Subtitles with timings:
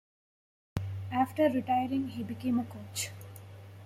[1.11, 3.11] After retiring, he became a coach.